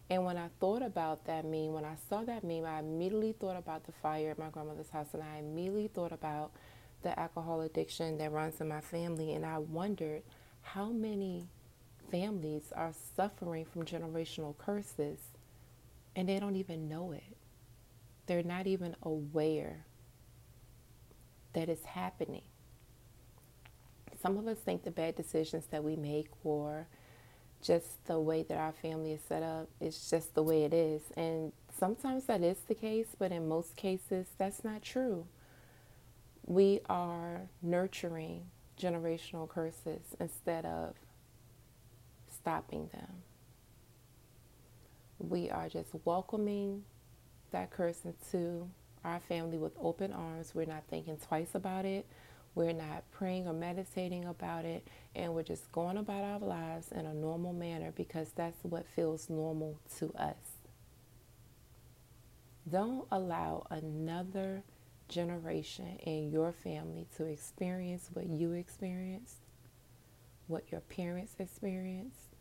And 0.09 0.25
when 0.25 0.35
I 0.35 0.49
thought 0.59 0.81
about 0.81 1.25
that 1.27 1.45
meme, 1.45 1.71
when 1.71 1.85
I 1.85 1.95
saw 2.09 2.25
that 2.25 2.43
meme, 2.43 2.65
I 2.65 2.79
immediately 2.79 3.31
thought 3.31 3.55
about 3.55 3.85
the 3.85 3.93
fire 3.93 4.31
at 4.31 4.37
my 4.37 4.49
grandmother's 4.49 4.89
house 4.89 5.13
and 5.13 5.23
I 5.23 5.37
immediately 5.37 5.87
thought 5.87 6.11
about 6.11 6.51
the 7.03 7.17
alcohol 7.19 7.61
addiction 7.61 8.17
that 8.17 8.31
runs 8.31 8.61
in 8.61 8.67
my 8.67 8.81
family. 8.81 9.33
And 9.33 9.45
I 9.45 9.57
wondered 9.59 10.23
how 10.61 10.89
many 10.89 11.47
families 12.11 12.71
are 12.75 12.93
suffering 13.15 13.65
from 13.65 13.85
generational 13.85 14.57
curses 14.57 15.19
and 16.15 16.27
they 16.27 16.39
don't 16.39 16.55
even 16.55 16.89
know 16.89 17.11
it. 17.11 17.37
They're 18.25 18.43
not 18.43 18.67
even 18.67 18.95
aware 19.03 19.85
that 21.53 21.69
it's 21.69 21.85
happening. 21.85 22.43
Some 24.21 24.37
of 24.37 24.47
us 24.47 24.57
think 24.59 24.83
the 24.83 24.91
bad 24.91 25.15
decisions 25.15 25.65
that 25.71 25.83
we 25.83 25.95
make 25.95 26.27
or 26.43 26.87
just 27.61 28.05
the 28.05 28.19
way 28.19 28.43
that 28.43 28.57
our 28.57 28.71
family 28.71 29.13
is 29.13 29.21
set 29.27 29.43
up 29.43 29.69
is 29.79 30.09
just 30.09 30.33
the 30.35 30.43
way 30.43 30.63
it 30.63 30.73
is. 30.73 31.01
And 31.15 31.51
sometimes 31.77 32.25
that 32.25 32.41
is 32.41 32.57
the 32.67 32.75
case, 32.75 33.07
but 33.17 33.31
in 33.31 33.47
most 33.47 33.75
cases, 33.75 34.27
that's 34.37 34.63
not 34.63 34.81
true. 34.81 35.25
We 36.45 36.81
are 36.89 37.41
nurturing 37.61 38.45
generational 38.79 39.47
curses 39.47 40.15
instead 40.19 40.65
of 40.65 40.95
stopping 42.27 42.89
them. 42.91 43.23
We 45.19 45.49
are 45.49 45.69
just 45.69 45.89
welcoming 46.03 46.83
that 47.51 47.69
curse 47.69 47.99
into 48.05 48.67
our 49.03 49.19
family 49.19 49.57
with 49.57 49.73
open 49.79 50.13
arms. 50.13 50.53
We're 50.55 50.65
not 50.65 50.83
thinking 50.89 51.17
twice 51.17 51.53
about 51.53 51.85
it. 51.85 52.07
We're 52.55 52.73
not 52.73 53.03
praying 53.11 53.47
or 53.47 53.53
meditating 53.53 54.25
about 54.25 54.65
it. 54.65 54.87
And 55.15 55.33
we're 55.33 55.43
just 55.43 55.71
going 55.71 55.97
about 55.97 56.23
our 56.23 56.39
lives 56.39 56.91
in 56.91 57.05
a 57.05 57.13
normal 57.13 57.53
manner 57.53 57.91
because 57.95 58.31
that's 58.35 58.57
what 58.63 58.85
feels 58.87 59.29
normal 59.29 59.79
to 59.99 60.11
us. 60.15 60.35
Don't 62.69 63.07
allow 63.11 63.67
another 63.69 64.63
generation 65.11 65.97
in 66.03 66.31
your 66.31 66.51
family 66.51 67.07
to 67.17 67.25
experience 67.25 68.09
what 68.13 68.27
you 68.27 68.53
experienced, 68.53 69.35
what 70.47 70.71
your 70.71 70.81
parents 70.81 71.35
experienced, 71.37 72.35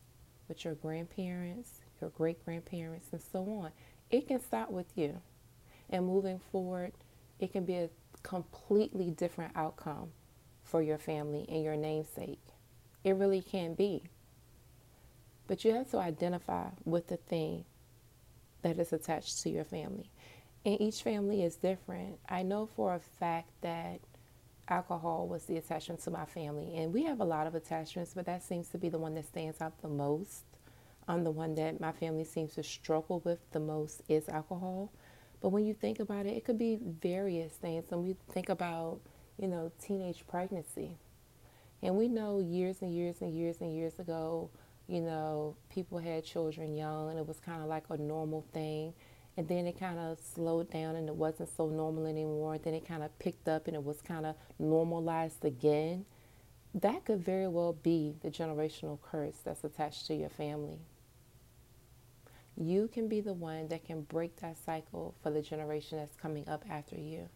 what 0.47 0.63
your 0.65 0.73
grandparents, 0.75 1.81
your 1.99 2.09
great 2.09 2.43
grandparents, 2.43 3.07
and 3.11 3.21
so 3.21 3.39
on. 3.39 3.71
It 4.09 4.27
can 4.27 4.41
start 4.41 4.71
with 4.71 4.87
you. 4.95 5.21
And 5.89 6.05
moving 6.05 6.39
forward, 6.51 6.93
it 7.39 7.51
can 7.51 7.65
be 7.65 7.75
a 7.75 7.89
completely 8.23 9.11
different 9.11 9.51
outcome 9.55 10.09
for 10.63 10.81
your 10.81 10.97
family 10.97 11.45
and 11.49 11.63
your 11.63 11.75
namesake. 11.75 12.41
It 13.03 13.15
really 13.15 13.41
can 13.41 13.73
be. 13.73 14.03
But 15.47 15.65
you 15.65 15.73
have 15.73 15.91
to 15.91 15.97
identify 15.97 16.69
with 16.85 17.07
the 17.07 17.17
thing 17.17 17.65
that 18.61 18.79
is 18.79 18.93
attached 18.93 19.41
to 19.41 19.49
your 19.49 19.65
family. 19.65 20.09
And 20.63 20.79
each 20.79 21.01
family 21.01 21.43
is 21.43 21.55
different. 21.55 22.19
I 22.29 22.43
know 22.43 22.67
for 22.75 22.93
a 22.93 22.99
fact 22.99 23.49
that 23.61 23.99
alcohol 24.67 25.27
was 25.27 25.45
the 25.45 25.57
attachment 25.57 26.01
to 26.01 26.11
my 26.11 26.25
family. 26.25 26.77
And 26.77 26.93
we 26.93 27.03
have 27.03 27.19
a 27.19 27.25
lot 27.25 27.47
of 27.47 27.55
attachments, 27.55 28.13
but 28.13 28.25
that 28.25 28.43
seems 28.43 28.69
to 28.69 28.77
be 28.77 28.89
the 28.89 28.99
one 28.99 29.15
that 29.15 29.25
stands 29.25 29.59
out 29.59 29.81
the 29.81 29.89
most. 29.89 30.43
I'm 31.07 31.23
the 31.23 31.31
one 31.31 31.55
that 31.55 31.81
my 31.81 31.91
family 31.91 32.23
seems 32.23 32.53
to 32.53 32.63
struggle 32.63 33.21
with 33.25 33.39
the 33.51 33.59
most 33.59 34.01
is 34.07 34.29
alcohol. 34.29 34.91
But 35.41 35.49
when 35.49 35.65
you 35.65 35.73
think 35.73 35.99
about 35.99 36.25
it, 36.27 36.37
it 36.37 36.45
could 36.45 36.59
be 36.59 36.77
various 36.81 37.53
things. 37.53 37.85
And 37.91 38.03
we 38.03 38.15
think 38.31 38.49
about, 38.49 38.99
you 39.37 39.47
know, 39.47 39.71
teenage 39.81 40.25
pregnancy. 40.27 40.97
And 41.81 41.97
we 41.97 42.07
know 42.07 42.39
years 42.39 42.81
and 42.81 42.93
years 42.93 43.21
and 43.21 43.33
years 43.33 43.59
and 43.59 43.73
years 43.75 43.97
ago, 43.97 44.51
you 44.87 45.01
know, 45.01 45.55
people 45.69 45.97
had 45.97 46.23
children 46.23 46.75
young 46.75 47.09
and 47.09 47.17
it 47.17 47.27
was 47.27 47.39
kind 47.39 47.61
of 47.61 47.67
like 47.67 47.85
a 47.89 47.97
normal 47.97 48.45
thing. 48.53 48.93
And 49.37 49.47
then 49.47 49.65
it 49.65 49.79
kind 49.79 49.97
of 49.97 50.19
slowed 50.19 50.69
down 50.71 50.95
and 50.95 51.07
it 51.07 51.15
wasn't 51.15 51.49
so 51.55 51.67
normal 51.67 52.05
anymore. 52.05 52.57
Then 52.57 52.73
it 52.73 52.85
kind 52.85 53.01
of 53.01 53.17
picked 53.17 53.47
up 53.47 53.67
and 53.67 53.75
it 53.75 53.83
was 53.83 54.01
kind 54.01 54.25
of 54.25 54.35
normalized 54.59 55.45
again. 55.45 56.05
That 56.75 57.05
could 57.05 57.23
very 57.23 57.47
well 57.47 57.73
be 57.73 58.15
the 58.21 58.29
generational 58.29 58.99
curse 59.01 59.37
that's 59.43 59.63
attached 59.63 60.07
to 60.07 60.15
your 60.15 60.29
family. 60.29 60.79
You 62.57 62.89
can 62.93 63.07
be 63.07 63.21
the 63.21 63.33
one 63.33 63.69
that 63.69 63.85
can 63.85 64.01
break 64.01 64.37
that 64.41 64.57
cycle 64.57 65.15
for 65.23 65.31
the 65.31 65.41
generation 65.41 65.97
that's 65.97 66.15
coming 66.15 66.47
up 66.47 66.63
after 66.69 66.97
you. 66.97 67.29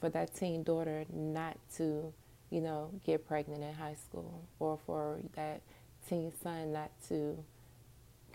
For 0.00 0.10
that 0.10 0.34
teen 0.34 0.62
daughter 0.62 1.04
not 1.12 1.56
to, 1.76 2.12
you 2.50 2.60
know, 2.60 2.90
get 3.04 3.26
pregnant 3.26 3.62
in 3.62 3.74
high 3.74 3.94
school, 3.94 4.44
or 4.58 4.78
for 4.84 5.20
that 5.34 5.62
teen 6.08 6.32
son 6.42 6.72
not 6.72 6.90
to 7.08 7.42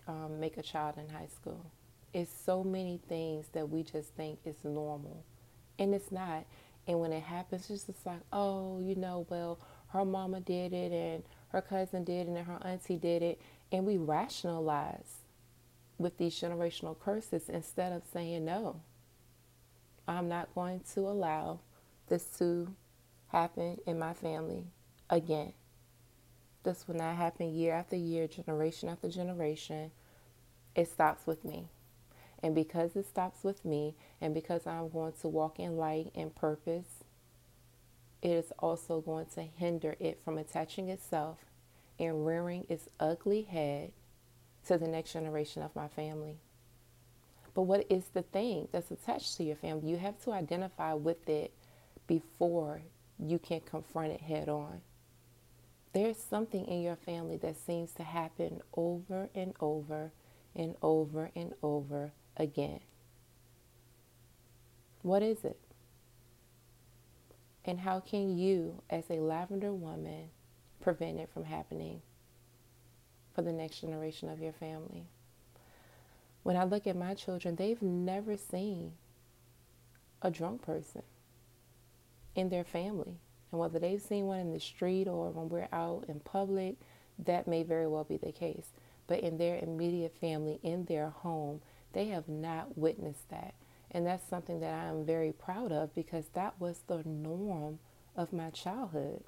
um, 0.08 0.40
make 0.40 0.58
a 0.58 0.64
child 0.64 0.96
in 0.98 1.14
high 1.14 1.28
school. 1.28 1.66
It's 2.14 2.32
so 2.46 2.64
many 2.64 3.00
things 3.08 3.48
that 3.54 3.70
we 3.70 3.84
just 3.84 4.16
think 4.16 4.40
is 4.46 4.64
normal, 4.64 5.24
and 5.80 5.94
it's 5.94 6.12
not. 6.12 6.46
And 6.88 7.00
when 7.00 7.14
it 7.14 7.24
happens, 7.24 7.70
it's 7.70 7.86
just 7.86 8.06
like, 8.06 8.20
oh, 8.34 8.80
you 8.80 8.96
know, 8.96 9.26
well, 9.30 9.60
her 9.90 10.04
mama 10.04 10.42
did 10.42 10.74
it, 10.74 10.92
and 10.92 11.24
her 11.50 11.62
cousin 11.62 12.04
did 12.04 12.28
it, 12.28 12.30
and 12.30 12.38
her 12.38 12.60
auntie 12.66 12.98
did 12.98 13.22
it, 13.22 13.42
and 13.72 13.86
we 13.86 13.98
rationalize 13.98 15.20
with 15.98 16.18
these 16.18 16.40
generational 16.40 17.00
curses 17.00 17.48
instead 17.48 17.94
of 17.94 18.02
saying, 18.12 18.44
no, 18.44 18.82
I'm 20.08 20.28
not 20.28 20.54
going 20.54 20.82
to 20.94 21.02
allow 21.02 21.60
this 22.10 22.26
to 22.40 22.74
happen 23.28 23.78
in 23.86 24.00
my 24.00 24.14
family 24.14 24.66
again. 25.10 25.54
This 26.64 26.88
will 26.88 26.96
not 26.96 27.16
happen 27.16 27.54
year 27.54 27.74
after 27.74 27.96
year, 27.96 28.28
generation 28.28 28.90
after 28.90 29.10
generation. 29.10 29.92
It 30.76 30.90
stops 30.90 31.26
with 31.26 31.46
me. 31.46 31.68
And 32.44 32.56
because 32.56 32.96
it 32.96 33.08
stops 33.08 33.44
with 33.44 33.64
me, 33.64 33.96
and 34.20 34.34
because 34.34 34.66
I'm 34.66 34.90
going 34.90 35.14
to 35.22 35.28
walk 35.28 35.60
in 35.60 35.78
light 35.78 36.12
and 36.16 36.36
purpose, 36.36 37.04
it 38.22 38.32
is 38.32 38.52
also 38.60 39.02
going 39.02 39.28
to 39.36 39.42
hinder 39.42 39.96
it 40.00 40.20
from 40.24 40.38
attaching 40.38 40.90
itself 40.90 41.38
and 42.00 42.26
rearing 42.26 42.66
its 42.68 42.88
ugly 43.00 43.44
head 43.44 43.92
to 44.68 44.78
the 44.78 44.88
next 44.88 45.14
generation 45.14 45.62
of 45.62 45.76
my 45.76 45.88
family. 45.88 46.38
But 47.54 47.64
what 47.64 47.86
is 47.90 48.06
the 48.14 48.22
thing 48.22 48.68
that's 48.72 48.92
attached 48.92 49.38
to 49.38 49.44
your 49.44 49.56
family? 49.56 49.90
You 49.90 49.98
have 49.98 50.22
to 50.24 50.32
identify 50.32 50.94
with 50.94 51.28
it 51.28 51.54
before 52.08 52.82
you 53.20 53.40
can 53.40 53.62
confront 53.62 54.14
it 54.14 54.22
head 54.22 54.50
on. 54.50 54.82
There's 55.94 56.18
something 56.18 56.66
in 56.66 56.82
your 56.82 56.96
family 56.96 57.38
that 57.38 57.58
seems 57.58 57.92
to 57.94 58.04
happen 58.04 58.62
over 58.76 59.30
and 59.36 59.54
over 59.60 60.12
and 60.56 60.76
over 60.82 61.32
and 61.36 61.54
over 61.62 62.14
again. 62.38 62.80
What 65.02 65.24
is 65.24 65.44
it? 65.44 65.60
And 67.66 67.80
how 67.80 68.00
can 68.00 68.38
you, 68.38 68.82
as 68.90 69.06
a 69.10 69.20
lavender 69.20 69.74
woman, 69.74 70.30
prevent 70.82 71.20
it 71.20 71.30
from 71.34 71.46
happening 71.46 72.02
for 73.34 73.42
the 73.42 73.54
next 73.54 73.82
generation 73.82 74.30
of 74.30 74.40
your 74.40 74.54
family. 74.54 75.06
When 76.44 76.58
I 76.58 76.64
look 76.64 76.88
at 76.88 76.96
my 76.96 77.14
children, 77.14 77.56
they've 77.56 77.82
never 77.82 78.36
seen 78.36 78.94
a 80.22 80.32
drunk 80.32 80.62
person 80.64 81.04
in 82.36 82.50
their 82.50 82.64
family. 82.64 83.20
And 83.52 83.60
whether 83.60 83.80
they've 83.80 84.02
seen 84.02 84.26
one 84.26 84.40
in 84.40 84.54
the 84.54 84.60
street 84.60 85.08
or 85.08 85.30
when 85.30 85.50
we're 85.50 85.68
out 85.72 86.06
in 86.08 86.20
public, 86.20 86.76
that 87.26 87.48
may 87.48 87.64
very 87.64 87.88
well 87.88 88.04
be 88.04 88.18
the 88.18 88.32
case. 88.32 88.68
But 89.08 89.20
in 89.20 89.38
their 89.38 89.60
immediate 89.60 90.16
family, 90.20 90.60
in 90.64 90.86
their 90.86 91.10
home, 91.10 91.62
they 91.94 92.08
have 92.08 92.28
not 92.28 92.78
witnessed 92.78 93.30
that. 93.30 93.54
And 93.92 94.06
that's 94.06 94.28
something 94.30 94.62
that 94.62 94.74
I 94.74 94.86
am 94.86 95.06
very 95.06 95.32
proud 95.32 95.72
of 95.72 95.94
because 95.94 96.26
that 96.34 96.60
was 96.60 96.82
the 96.88 97.04
norm 97.06 97.80
of 98.16 98.32
my 98.32 98.50
childhood. 98.50 99.24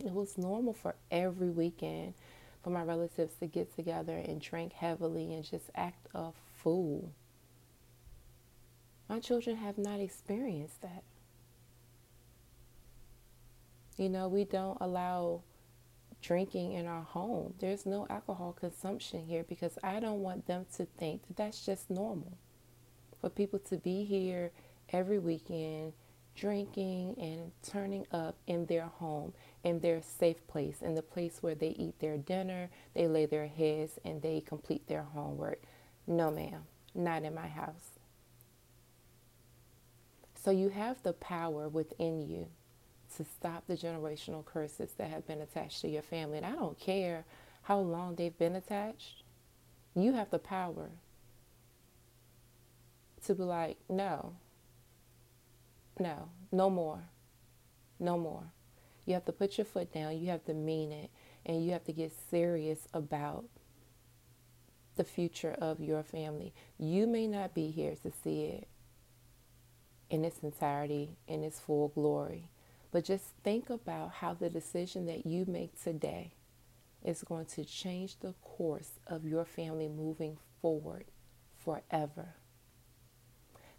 It 0.00 0.12
was 0.12 0.38
normal 0.38 0.72
for 0.72 0.94
every 1.10 1.50
weekend 1.50 2.14
for 2.62 2.70
my 2.70 2.82
relatives 2.82 3.34
to 3.40 3.46
get 3.46 3.74
together 3.74 4.16
and 4.16 4.40
drink 4.40 4.72
heavily 4.72 5.34
and 5.34 5.44
just 5.44 5.70
act 5.74 6.06
a 6.14 6.30
fool. 6.54 7.12
My 9.08 9.20
children 9.20 9.56
have 9.56 9.78
not 9.78 10.00
experienced 10.00 10.80
that. 10.80 11.02
You 13.98 14.08
know, 14.08 14.28
we 14.28 14.44
don't 14.44 14.78
allow 14.80 15.42
drinking 16.22 16.72
in 16.72 16.86
our 16.86 17.02
home. 17.02 17.54
There's 17.58 17.84
no 17.84 18.06
alcohol 18.08 18.52
consumption 18.52 19.26
here 19.26 19.44
because 19.48 19.78
I 19.82 20.00
don't 20.00 20.20
want 20.20 20.46
them 20.46 20.66
to 20.76 20.86
think 20.96 21.26
that 21.26 21.36
that's 21.36 21.66
just 21.66 21.90
normal. 21.90 22.38
For 23.20 23.28
people 23.28 23.58
to 23.70 23.76
be 23.76 24.04
here 24.04 24.52
every 24.90 25.18
weekend 25.18 25.92
drinking 26.34 27.14
and 27.18 27.52
turning 27.62 28.06
up 28.12 28.36
in 28.46 28.66
their 28.66 28.86
home, 28.86 29.32
in 29.64 29.80
their 29.80 30.00
safe 30.02 30.46
place, 30.46 30.80
in 30.80 30.94
the 30.94 31.02
place 31.02 31.38
where 31.42 31.54
they 31.54 31.68
eat 31.70 31.98
their 32.00 32.16
dinner, 32.16 32.70
they 32.94 33.06
lay 33.06 33.26
their 33.26 33.46
heads, 33.46 33.98
and 34.04 34.22
they 34.22 34.40
complete 34.40 34.86
their 34.86 35.02
homework. 35.02 35.62
No, 36.06 36.30
ma'am, 36.30 36.62
not 36.94 37.22
in 37.22 37.34
my 37.34 37.48
house. 37.48 37.98
So 40.34 40.50
you 40.50 40.70
have 40.70 41.02
the 41.02 41.12
power 41.12 41.68
within 41.68 42.22
you 42.22 42.48
to 43.16 43.24
stop 43.24 43.66
the 43.66 43.76
generational 43.76 44.44
curses 44.44 44.92
that 44.98 45.10
have 45.10 45.26
been 45.26 45.40
attached 45.40 45.80
to 45.82 45.88
your 45.88 46.02
family. 46.02 46.38
And 46.38 46.46
I 46.46 46.52
don't 46.52 46.78
care 46.78 47.24
how 47.62 47.78
long 47.78 48.16
they've 48.16 48.36
been 48.36 48.56
attached, 48.56 49.22
you 49.94 50.12
have 50.12 50.30
the 50.30 50.38
power 50.38 50.90
to 53.24 53.34
be 53.34 53.42
like, 53.42 53.78
no, 53.88 54.34
no, 55.98 56.28
no 56.50 56.68
more, 56.68 57.04
no 58.00 58.18
more. 58.18 58.44
You 59.04 59.14
have 59.14 59.24
to 59.26 59.32
put 59.32 59.58
your 59.58 59.64
foot 59.64 59.92
down, 59.92 60.18
you 60.18 60.30
have 60.30 60.44
to 60.46 60.54
mean 60.54 60.92
it, 60.92 61.10
and 61.46 61.64
you 61.64 61.72
have 61.72 61.84
to 61.84 61.92
get 61.92 62.12
serious 62.30 62.88
about 62.92 63.44
the 64.96 65.04
future 65.04 65.56
of 65.60 65.80
your 65.80 66.02
family. 66.02 66.52
You 66.78 67.06
may 67.06 67.26
not 67.26 67.54
be 67.54 67.70
here 67.70 67.94
to 68.02 68.12
see 68.22 68.44
it 68.44 68.68
in 70.10 70.24
its 70.24 70.40
entirety, 70.40 71.16
in 71.26 71.42
its 71.42 71.58
full 71.58 71.88
glory. 71.88 72.48
But 72.92 73.06
just 73.06 73.24
think 73.42 73.70
about 73.70 74.12
how 74.12 74.34
the 74.34 74.50
decision 74.50 75.06
that 75.06 75.26
you 75.26 75.46
make 75.46 75.82
today 75.82 76.34
is 77.02 77.24
going 77.24 77.46
to 77.46 77.64
change 77.64 78.20
the 78.20 78.34
course 78.42 78.90
of 79.06 79.26
your 79.26 79.46
family 79.46 79.88
moving 79.88 80.36
forward 80.60 81.06
forever. 81.56 82.34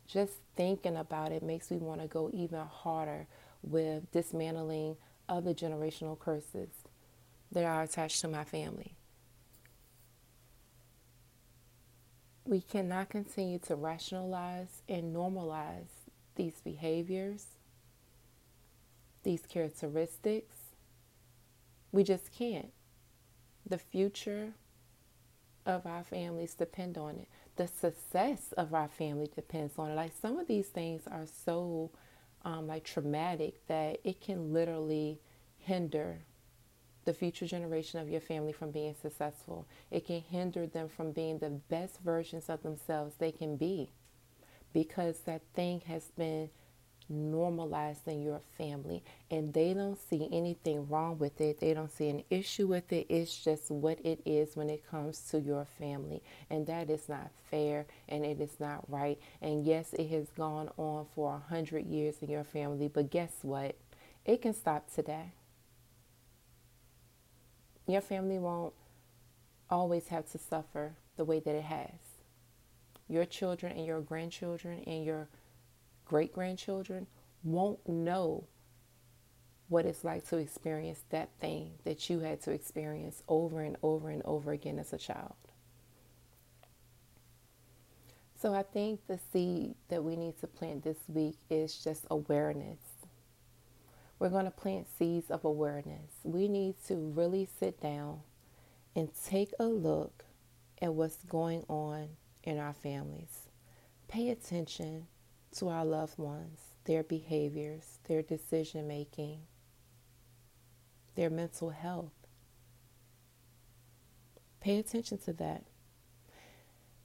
Just 0.07 0.33
thinking 0.55 0.97
about 0.97 1.31
it 1.31 1.43
makes 1.43 1.71
me 1.71 1.77
want 1.77 2.01
to 2.01 2.07
go 2.07 2.29
even 2.33 2.59
harder 2.59 3.27
with 3.61 4.11
dismantling 4.11 4.97
other 5.29 5.53
generational 5.53 6.19
curses 6.19 6.69
that 7.51 7.63
are 7.63 7.83
attached 7.83 8.19
to 8.21 8.27
my 8.27 8.43
family. 8.43 8.95
We 12.45 12.61
cannot 12.61 13.09
continue 13.09 13.59
to 13.59 13.75
rationalize 13.75 14.81
and 14.89 15.15
normalize 15.15 16.09
these 16.35 16.59
behaviors 16.61 17.45
these 19.23 19.45
characteristics. 19.47 20.55
We 21.91 22.03
just 22.03 22.31
can't. 22.31 22.71
The 23.67 23.77
future 23.77 24.53
of 25.65 25.85
our 25.85 26.03
families 26.03 26.53
depend 26.53 26.97
on 26.97 27.17
it. 27.17 27.27
The 27.55 27.67
success 27.67 28.53
of 28.57 28.73
our 28.73 28.87
family 28.87 29.29
depends 29.33 29.77
on 29.77 29.91
it. 29.91 29.95
Like 29.95 30.11
some 30.19 30.39
of 30.39 30.47
these 30.47 30.67
things 30.67 31.03
are 31.09 31.25
so 31.45 31.91
um, 32.43 32.67
like 32.67 32.83
traumatic 32.83 33.65
that 33.67 33.99
it 34.03 34.19
can 34.19 34.51
literally 34.53 35.19
hinder 35.57 36.19
the 37.05 37.13
future 37.13 37.45
generation 37.45 37.99
of 37.99 38.09
your 38.09 38.21
family 38.21 38.53
from 38.53 38.71
being 38.71 38.95
successful. 39.01 39.67
It 39.91 40.05
can 40.05 40.21
hinder 40.21 40.67
them 40.67 40.89
from 40.89 41.11
being 41.11 41.39
the 41.39 41.49
best 41.49 41.99
versions 41.99 42.49
of 42.49 42.63
themselves 42.63 43.15
they 43.17 43.31
can 43.31 43.55
be 43.57 43.91
because 44.73 45.19
that 45.19 45.41
thing 45.53 45.81
has 45.87 46.05
been 46.17 46.49
normalized 47.09 48.07
in 48.07 48.21
your 48.21 48.41
family 48.57 49.03
and 49.29 49.53
they 49.53 49.73
don't 49.73 49.97
see 50.09 50.27
anything 50.31 50.87
wrong 50.87 51.17
with 51.17 51.39
it. 51.41 51.59
They 51.59 51.73
don't 51.73 51.91
see 51.91 52.09
an 52.09 52.23
issue 52.29 52.67
with 52.67 52.91
it. 52.93 53.07
It's 53.09 53.43
just 53.43 53.69
what 53.71 53.99
it 54.05 54.21
is 54.25 54.55
when 54.55 54.69
it 54.69 54.89
comes 54.89 55.19
to 55.31 55.39
your 55.39 55.65
family 55.65 56.21
and 56.49 56.65
that 56.67 56.89
is 56.89 57.09
not 57.09 57.31
fair 57.49 57.85
and 58.09 58.25
it 58.25 58.39
is 58.39 58.59
not 58.59 58.83
right. 58.89 59.19
And 59.41 59.65
yes 59.65 59.93
it 59.93 60.09
has 60.09 60.29
gone 60.29 60.69
on 60.77 61.05
for 61.13 61.35
a 61.35 61.49
hundred 61.49 61.85
years 61.85 62.15
in 62.21 62.29
your 62.29 62.43
family 62.43 62.87
but 62.87 63.09
guess 63.09 63.33
what? 63.41 63.75
It 64.25 64.41
can 64.41 64.53
stop 64.53 64.93
today. 64.93 65.33
Your 67.87 68.01
family 68.01 68.39
won't 68.39 68.73
always 69.69 70.07
have 70.07 70.31
to 70.31 70.37
suffer 70.37 70.93
the 71.17 71.25
way 71.25 71.39
that 71.39 71.55
it 71.55 71.63
has. 71.63 71.89
Your 73.09 73.25
children 73.25 73.75
and 73.75 73.85
your 73.85 74.01
grandchildren 74.01 74.83
and 74.87 75.03
your 75.03 75.27
great 76.05 76.33
grandchildren 76.33 77.07
won't 77.43 77.87
know 77.87 78.45
what 79.69 79.85
it's 79.85 80.03
like 80.03 80.27
to 80.29 80.37
experience 80.37 81.03
that 81.09 81.29
thing 81.39 81.71
that 81.83 82.09
you 82.09 82.19
had 82.19 82.41
to 82.41 82.51
experience 82.51 83.23
over 83.27 83.61
and 83.61 83.77
over 83.81 84.09
and 84.09 84.21
over 84.23 84.51
again 84.51 84.77
as 84.77 84.93
a 84.93 84.97
child. 84.97 85.35
So 88.39 88.53
I 88.53 88.63
think 88.63 89.07
the 89.07 89.19
seed 89.31 89.75
that 89.87 90.03
we 90.03 90.15
need 90.17 90.39
to 90.41 90.47
plant 90.47 90.83
this 90.83 90.97
week 91.07 91.37
is 91.49 91.81
just 91.81 92.05
awareness. 92.11 92.79
We're 94.19 94.29
going 94.29 94.45
to 94.45 94.51
plant 94.51 94.87
seeds 94.97 95.31
of 95.31 95.45
awareness. 95.45 96.11
We 96.23 96.47
need 96.47 96.75
to 96.87 96.95
really 96.95 97.47
sit 97.59 97.81
down 97.81 98.19
and 98.95 99.09
take 99.25 99.53
a 99.59 99.65
look 99.65 100.25
at 100.81 100.93
what's 100.93 101.23
going 101.23 101.63
on 101.69 102.09
in 102.43 102.59
our 102.59 102.73
families. 102.73 103.49
Pay 104.07 104.29
attention 104.29 105.07
to 105.53 105.69
our 105.69 105.85
loved 105.85 106.17
ones, 106.17 106.59
their 106.85 107.03
behaviors, 107.03 107.99
their 108.07 108.21
decision 108.21 108.87
making, 108.87 109.41
their 111.15 111.29
mental 111.29 111.69
health. 111.69 112.11
Pay 114.59 114.79
attention 114.79 115.17
to 115.19 115.33
that. 115.33 115.65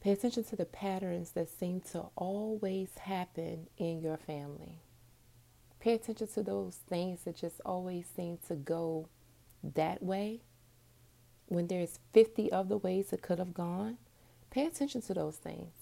Pay 0.00 0.12
attention 0.12 0.44
to 0.44 0.56
the 0.56 0.64
patterns 0.64 1.32
that 1.32 1.48
seem 1.48 1.80
to 1.92 2.06
always 2.14 2.96
happen 2.98 3.66
in 3.76 4.00
your 4.00 4.16
family. 4.16 4.80
Pay 5.80 5.94
attention 5.94 6.28
to 6.28 6.42
those 6.42 6.76
things 6.88 7.24
that 7.24 7.36
just 7.36 7.60
always 7.64 8.06
seem 8.14 8.38
to 8.48 8.54
go 8.54 9.08
that 9.62 10.02
way 10.02 10.42
when 11.46 11.66
there's 11.66 11.98
50 12.12 12.52
other 12.52 12.76
ways 12.76 13.12
it 13.12 13.22
could 13.22 13.38
have 13.38 13.54
gone. 13.54 13.98
Pay 14.50 14.66
attention 14.66 15.02
to 15.02 15.14
those 15.14 15.36
things. 15.36 15.72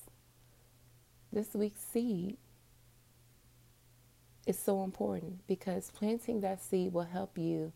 This 1.32 1.54
week's 1.54 1.82
seed 1.82 2.38
is 4.46 4.58
so 4.58 4.84
important 4.84 5.46
because 5.48 5.90
planting 5.90 6.40
that 6.40 6.62
seed 6.62 6.92
will 6.92 7.02
help 7.02 7.36
you 7.36 7.72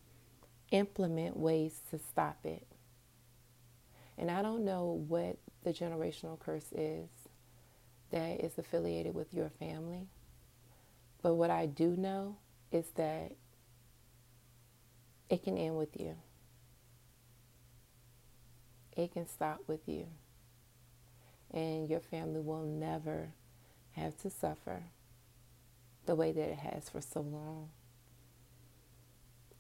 implement 0.71 1.37
ways 1.37 1.81
to 1.91 1.99
stop 1.99 2.39
it. 2.45 2.67
And 4.17 4.31
I 4.31 4.41
don't 4.43 4.65
know 4.65 5.05
what 5.09 5.37
the 5.65 5.73
generational 5.73 6.39
curse 6.39 6.73
is 6.73 7.09
that 8.11 8.41
is 8.41 8.59
affiliated 8.59 9.15
with 9.15 9.35
your 9.35 9.49
family, 9.49 10.07
but 11.23 11.35
what 11.35 11.51
I 11.51 11.67
do 11.67 11.97
know 11.97 12.37
is 12.71 12.87
that 12.97 13.33
it 15.29 15.43
can 15.43 15.57
end 15.57 15.77
with 15.77 15.99
you. 15.99 16.17
It 18.97 19.13
can 19.13 19.27
stop 19.27 19.61
with 19.67 19.89
you. 19.89 20.07
And 21.53 21.89
your 21.89 22.01
family 22.01 22.41
will 22.41 22.65
never 22.65 23.31
have 23.93 24.17
to 24.19 24.31
suffer 24.31 24.83
the 26.11 26.17
way 26.17 26.33
that 26.33 26.49
it 26.49 26.59
has 26.59 26.89
for 26.89 27.01
so 27.01 27.21
long. 27.21 27.69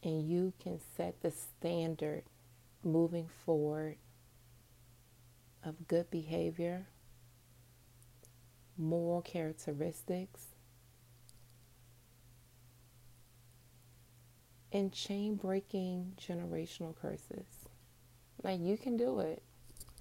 And 0.03 0.29
you 0.29 0.53
can 0.61 0.81
set 0.97 1.23
the 1.23 1.31
standard 1.31 2.25
moving 2.83 3.29
forward 3.47 3.99
of 5.63 5.87
good 5.87 6.11
behavior, 6.11 6.89
moral 8.77 9.23
characteristics, 9.23 10.47
and 14.73 14.93
chain 14.93 15.37
breaking 15.37 16.15
generational 16.21 16.97
curses. 17.01 17.47
Like 18.43 18.59
you 18.59 18.77
can 18.77 18.97
do 18.97 19.21
it 19.21 19.45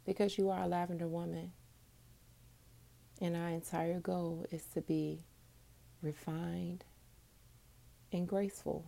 because 0.04 0.36
you 0.40 0.50
are 0.50 0.64
a 0.64 0.68
lavender 0.68 1.08
woman. 1.08 1.52
And 3.22 3.36
our 3.36 3.50
entire 3.50 4.00
goal 4.00 4.48
is 4.50 4.64
to 4.74 4.82
be 4.82 5.26
refined, 6.02 6.84
and 8.12 8.28
graceful 8.28 8.86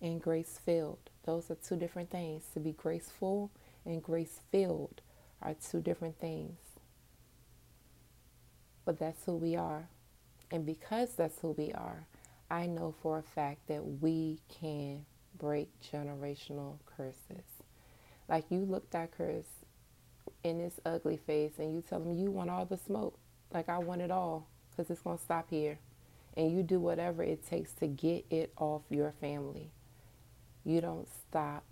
and 0.00 0.20
grace 0.20 0.60
filled. 0.64 1.10
Those 1.24 1.50
are 1.50 1.56
two 1.56 1.76
different 1.76 2.10
things. 2.10 2.44
To 2.54 2.60
be 2.60 2.72
graceful 2.72 3.50
and 3.84 4.02
grace 4.02 4.40
filled 4.50 5.00
are 5.42 5.54
two 5.54 5.80
different 5.80 6.18
things. 6.18 6.58
But 8.84 8.98
that's 8.98 9.24
who 9.24 9.36
we 9.36 9.56
are. 9.56 9.88
And 10.50 10.66
because 10.66 11.14
that's 11.14 11.38
who 11.40 11.50
we 11.52 11.72
are, 11.72 12.06
I 12.50 12.66
know 12.66 12.94
for 13.02 13.18
a 13.18 13.22
fact 13.22 13.68
that 13.68 13.82
we 14.00 14.40
can 14.48 15.04
break 15.38 15.68
generational 15.80 16.78
curses. 16.96 17.44
Like 18.28 18.46
you 18.50 18.60
look 18.60 18.90
that 18.90 19.12
curse 19.12 19.44
in 20.42 20.58
his 20.58 20.80
ugly 20.84 21.18
face 21.18 21.52
and 21.58 21.74
you 21.74 21.82
tell 21.82 22.02
him 22.02 22.16
you 22.18 22.30
want 22.30 22.50
all 22.50 22.64
the 22.64 22.78
smoke. 22.78 23.18
Like 23.52 23.68
I 23.68 23.78
want 23.78 24.00
it 24.00 24.10
all 24.10 24.48
because 24.70 24.90
it's 24.90 25.02
going 25.02 25.18
to 25.18 25.24
stop 25.24 25.46
here. 25.50 25.78
And 26.36 26.52
you 26.52 26.62
do 26.62 26.78
whatever 26.78 27.22
it 27.22 27.46
takes 27.46 27.72
to 27.74 27.86
get 27.86 28.24
it 28.30 28.52
off 28.56 28.82
your 28.88 29.12
family. 29.20 29.72
You 30.64 30.80
don't 30.80 31.08
stop 31.08 31.64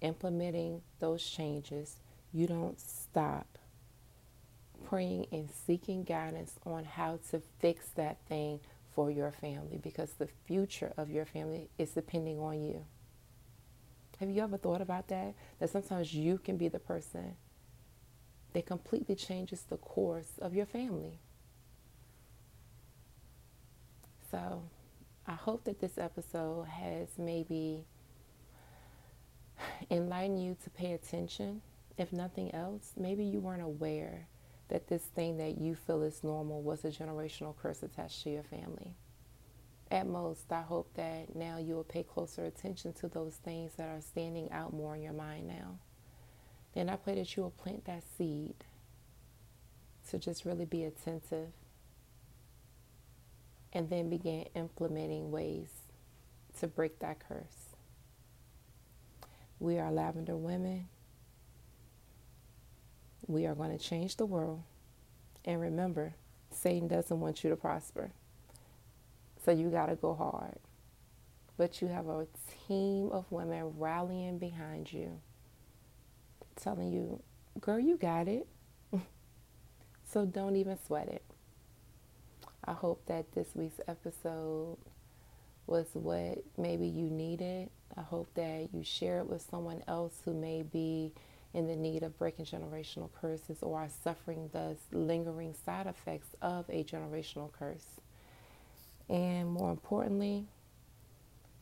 implementing 0.00 0.82
those 1.00 1.24
changes. 1.24 1.96
You 2.32 2.46
don't 2.46 2.78
stop 2.80 3.58
praying 4.86 5.26
and 5.32 5.48
seeking 5.66 6.04
guidance 6.04 6.54
on 6.64 6.84
how 6.84 7.18
to 7.30 7.42
fix 7.58 7.88
that 7.96 8.18
thing 8.28 8.60
for 8.94 9.10
your 9.10 9.30
family 9.30 9.78
because 9.82 10.12
the 10.12 10.28
future 10.46 10.92
of 10.96 11.10
your 11.10 11.24
family 11.24 11.68
is 11.78 11.90
depending 11.90 12.38
on 12.38 12.62
you. 12.62 12.84
Have 14.18 14.30
you 14.30 14.42
ever 14.42 14.56
thought 14.56 14.80
about 14.80 15.08
that? 15.08 15.34
That 15.60 15.70
sometimes 15.70 16.12
you 16.12 16.38
can 16.38 16.56
be 16.56 16.68
the 16.68 16.80
person 16.80 17.36
that 18.52 18.66
completely 18.66 19.14
changes 19.14 19.62
the 19.62 19.76
course 19.76 20.32
of 20.40 20.54
your 20.54 20.66
family. 20.66 21.20
So 24.30 24.62
I 25.26 25.34
hope 25.34 25.64
that 25.64 25.80
this 25.80 25.98
episode 25.98 26.66
has 26.68 27.08
maybe 27.18 27.84
enlightened 29.90 30.42
you 30.42 30.56
to 30.64 30.70
pay 30.70 30.92
attention. 30.92 31.62
If 31.96 32.12
nothing 32.12 32.54
else, 32.54 32.92
maybe 32.96 33.24
you 33.24 33.40
weren't 33.40 33.62
aware 33.62 34.26
that 34.68 34.88
this 34.88 35.02
thing 35.02 35.38
that 35.38 35.58
you 35.58 35.74
feel 35.74 36.02
is 36.02 36.22
normal 36.22 36.62
was 36.62 36.84
a 36.84 36.88
generational 36.88 37.56
curse 37.56 37.82
attached 37.82 38.22
to 38.24 38.30
your 38.30 38.42
family. 38.42 38.94
At 39.90 40.06
most, 40.06 40.52
I 40.52 40.60
hope 40.60 40.92
that 40.94 41.34
now 41.34 41.56
you 41.56 41.74
will 41.74 41.84
pay 41.84 42.02
closer 42.02 42.44
attention 42.44 42.92
to 42.94 43.08
those 43.08 43.36
things 43.36 43.72
that 43.76 43.88
are 43.88 44.02
standing 44.02 44.52
out 44.52 44.74
more 44.74 44.94
in 44.94 45.02
your 45.02 45.14
mind 45.14 45.48
now. 45.48 45.78
Then 46.74 46.90
I 46.90 46.96
pray 46.96 47.14
that 47.14 47.34
you 47.34 47.42
will 47.42 47.50
plant 47.50 47.86
that 47.86 48.02
seed 48.16 48.54
to 50.10 50.18
just 50.18 50.44
really 50.44 50.66
be 50.66 50.84
attentive 50.84 51.48
and 53.72 53.90
then 53.90 54.08
began 54.08 54.46
implementing 54.54 55.30
ways 55.30 55.68
to 56.60 56.66
break 56.66 56.98
that 57.00 57.20
curse. 57.20 57.74
We 59.60 59.78
are 59.78 59.90
lavender 59.90 60.36
women. 60.36 60.88
We 63.26 63.46
are 63.46 63.54
going 63.54 63.76
to 63.76 63.82
change 63.82 64.16
the 64.16 64.26
world. 64.26 64.62
And 65.44 65.60
remember, 65.60 66.14
Satan 66.50 66.88
doesn't 66.88 67.20
want 67.20 67.44
you 67.44 67.50
to 67.50 67.56
prosper. 67.56 68.12
So 69.44 69.50
you 69.50 69.70
got 69.70 69.86
to 69.86 69.96
go 69.96 70.14
hard. 70.14 70.58
But 71.56 71.82
you 71.82 71.88
have 71.88 72.08
a 72.08 72.26
team 72.66 73.10
of 73.10 73.30
women 73.30 73.72
rallying 73.78 74.38
behind 74.38 74.92
you, 74.92 75.20
telling 76.56 76.92
you, 76.92 77.20
girl, 77.60 77.80
you 77.80 77.96
got 77.96 78.28
it. 78.28 78.46
so 80.04 80.24
don't 80.24 80.56
even 80.56 80.78
sweat 80.86 81.08
it. 81.08 81.24
I 82.68 82.74
hope 82.74 83.06
that 83.06 83.32
this 83.32 83.48
week's 83.54 83.80
episode 83.88 84.76
was 85.66 85.86
what 85.94 86.44
maybe 86.58 86.86
you 86.86 87.08
needed. 87.08 87.70
I 87.96 88.02
hope 88.02 88.28
that 88.34 88.68
you 88.74 88.84
share 88.84 89.20
it 89.20 89.26
with 89.26 89.40
someone 89.50 89.82
else 89.88 90.20
who 90.26 90.34
may 90.34 90.62
be 90.62 91.14
in 91.54 91.66
the 91.66 91.74
need 91.74 92.02
of 92.02 92.18
breaking 92.18 92.44
generational 92.44 93.08
curses 93.18 93.62
or 93.62 93.78
are 93.78 93.88
suffering 94.04 94.50
the 94.52 94.76
lingering 94.92 95.54
side 95.64 95.86
effects 95.86 96.28
of 96.42 96.66
a 96.68 96.84
generational 96.84 97.50
curse. 97.50 97.86
And 99.08 99.48
more 99.48 99.70
importantly, 99.70 100.44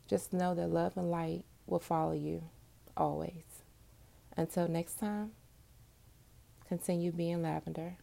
just 0.09 0.33
know 0.33 0.57
that 0.57 0.67
love 0.67 0.97
and 0.97 1.09
light 1.09 1.45
will 1.69 1.79
follow 1.79 2.15
you 2.15 2.43
always. 2.97 3.63
Until 4.37 4.67
next 4.67 4.99
time, 4.99 5.31
continue 6.67 7.13
being 7.13 7.43
lavender. 7.43 7.97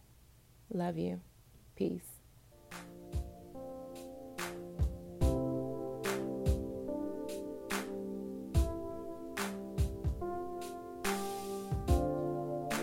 Love 0.70 0.96
you. 0.96 1.20
Peace. 1.76 2.13